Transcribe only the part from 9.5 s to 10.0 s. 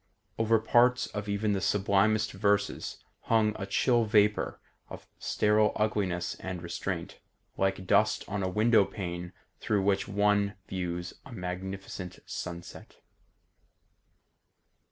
through